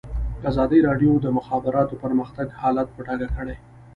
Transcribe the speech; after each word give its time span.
ازادي 0.49 0.79
راډیو 0.87 1.11
د 1.19 1.21
د 1.25 1.27
مخابراتو 1.37 1.99
پرمختګ 2.03 2.47
حالت 2.59 2.87
په 2.95 3.01
ډاګه 3.07 3.27
کړی. 3.37 3.55